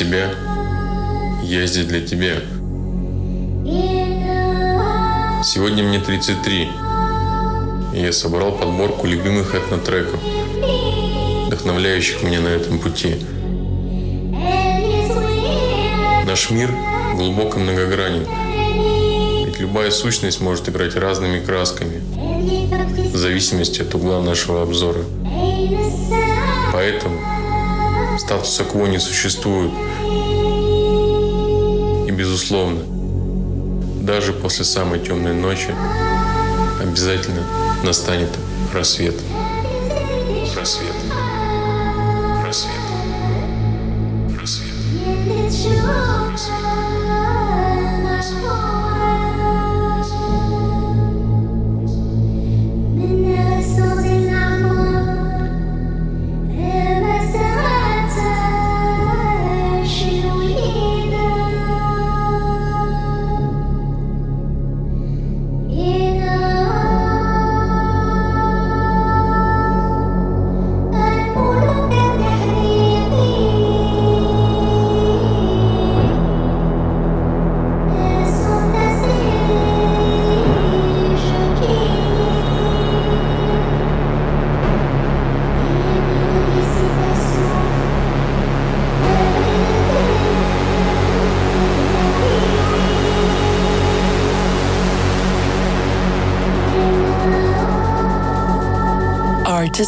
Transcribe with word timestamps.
Себя, 0.00 0.30
я 1.42 1.66
здесь 1.66 1.84
для 1.84 2.00
тебя. 2.00 2.36
Сегодня 5.44 5.84
мне 5.84 5.98
33, 5.98 6.68
и 7.92 8.00
я 8.00 8.10
собрал 8.10 8.52
подборку 8.52 9.06
любимых 9.06 9.54
этнотреков, 9.54 10.18
вдохновляющих 11.48 12.22
меня 12.22 12.40
на 12.40 12.48
этом 12.48 12.78
пути. 12.78 13.16
Наш 16.24 16.48
мир 16.48 16.74
глубоко 17.14 17.58
многогранен, 17.58 18.26
ведь 19.44 19.60
любая 19.60 19.90
сущность 19.90 20.40
может 20.40 20.66
играть 20.70 20.96
разными 20.96 21.44
красками, 21.44 22.00
в 23.12 23.16
зависимости 23.18 23.82
от 23.82 23.94
угла 23.94 24.22
нашего 24.22 24.62
обзора. 24.62 25.04
Поэтому 26.72 27.39
статуса 28.30 28.62
кво 28.62 28.86
не 28.86 29.00
существует. 29.00 29.72
И 32.06 32.12
безусловно, 32.12 32.82
даже 34.02 34.32
после 34.32 34.64
самой 34.64 35.00
темной 35.00 35.34
ночи 35.34 35.74
обязательно 36.80 37.42
настанет 37.82 38.28
рассвет. 38.72 39.16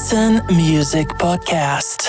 Artisan 0.03 0.43
Music 0.51 1.15
Podcast. 1.17 2.02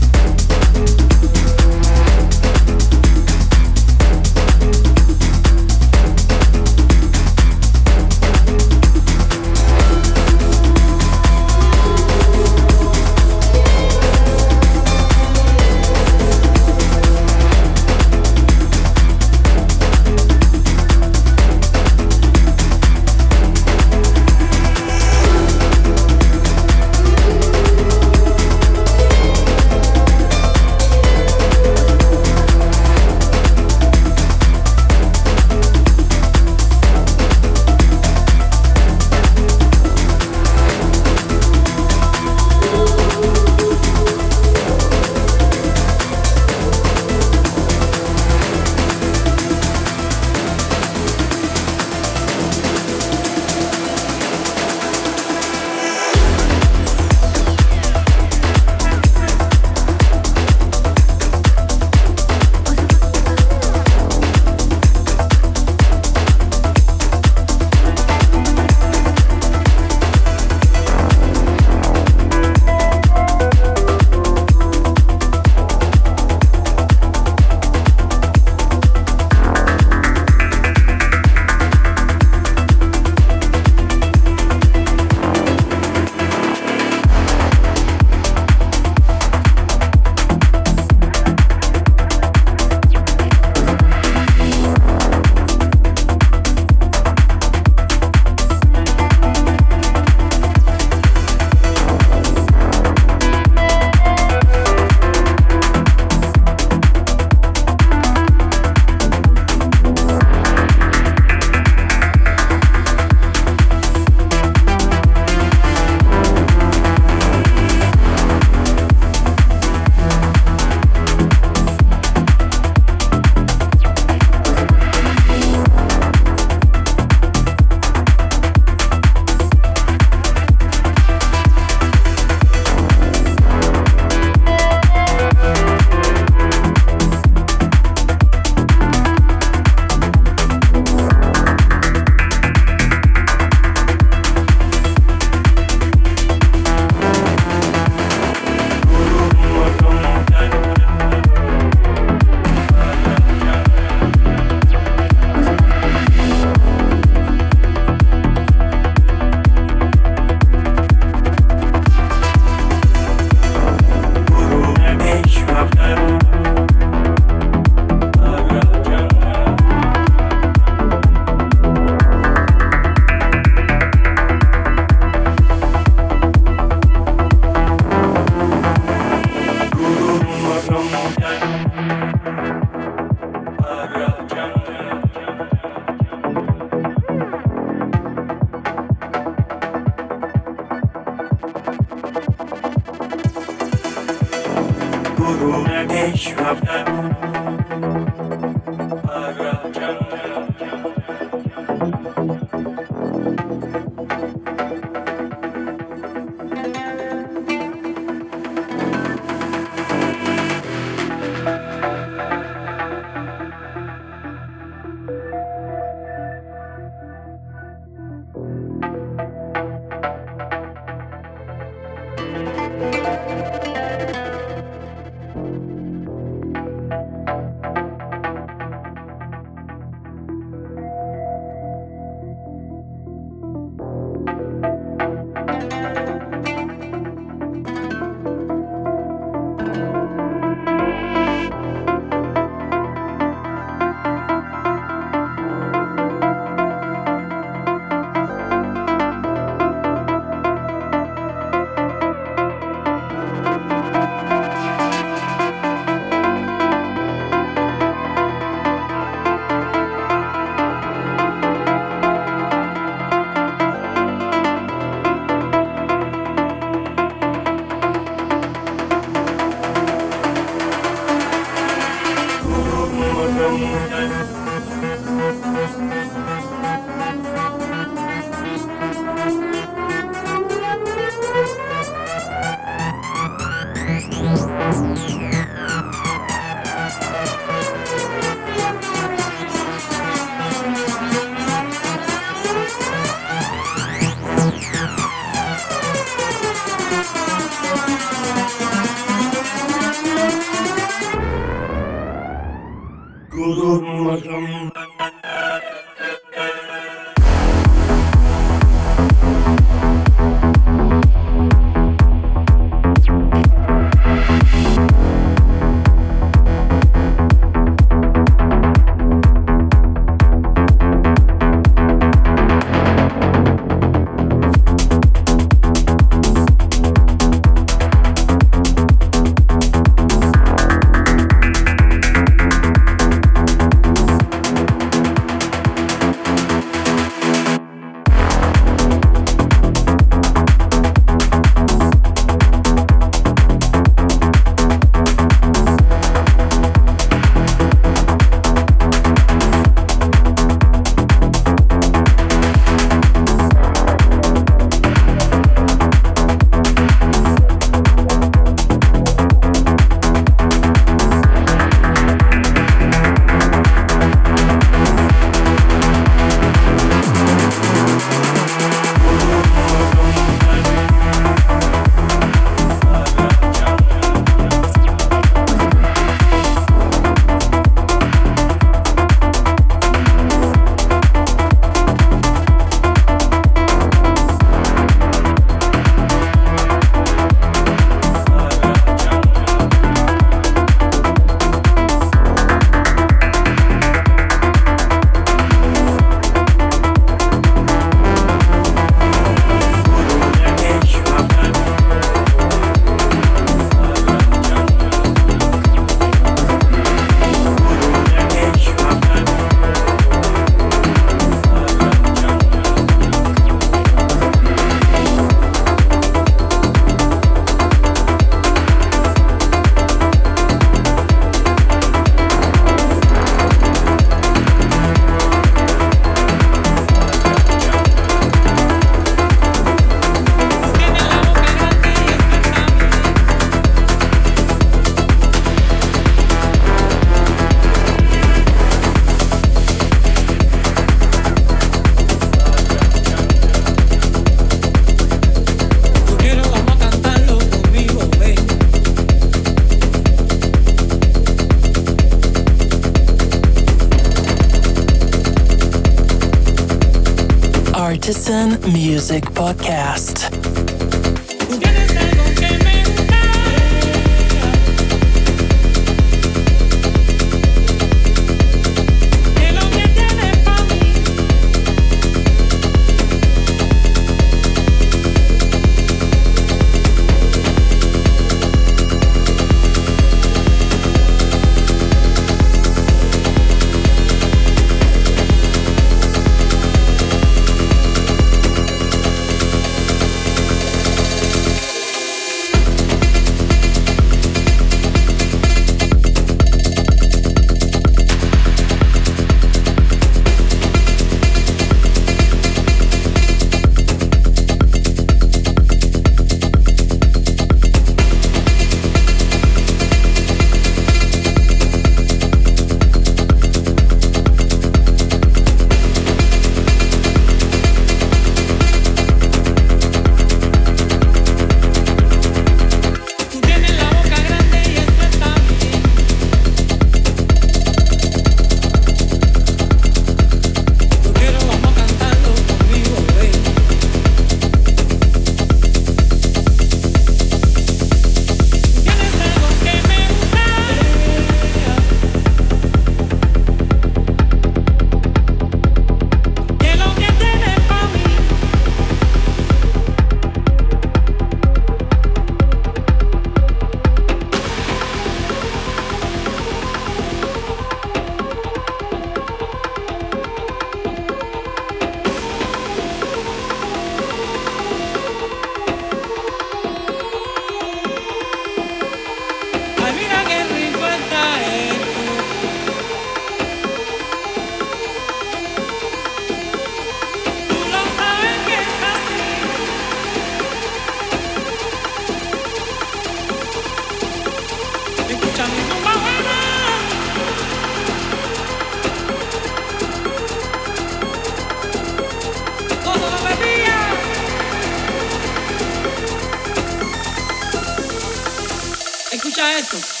deixa 599.41 599.59
isso. 599.59 600.00